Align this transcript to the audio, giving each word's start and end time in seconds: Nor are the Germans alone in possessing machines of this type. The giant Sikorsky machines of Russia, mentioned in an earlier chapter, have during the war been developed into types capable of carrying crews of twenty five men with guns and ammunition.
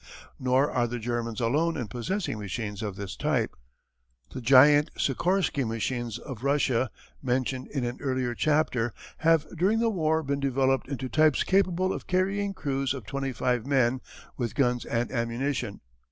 Nor 0.39 0.71
are 0.71 0.87
the 0.87 0.97
Germans 0.97 1.39
alone 1.39 1.77
in 1.77 1.87
possessing 1.87 2.39
machines 2.39 2.81
of 2.81 2.95
this 2.95 3.15
type. 3.15 3.55
The 4.31 4.41
giant 4.41 4.89
Sikorsky 4.97 5.63
machines 5.63 6.17
of 6.17 6.43
Russia, 6.43 6.89
mentioned 7.21 7.67
in 7.67 7.83
an 7.83 7.99
earlier 8.01 8.33
chapter, 8.33 8.95
have 9.19 9.45
during 9.55 9.77
the 9.77 9.91
war 9.91 10.23
been 10.23 10.39
developed 10.39 10.87
into 10.87 11.07
types 11.07 11.43
capable 11.43 11.93
of 11.93 12.07
carrying 12.07 12.55
crews 12.55 12.95
of 12.95 13.05
twenty 13.05 13.31
five 13.31 13.67
men 13.67 14.01
with 14.37 14.55
guns 14.55 14.85
and 14.85 15.11
ammunition. 15.11 15.81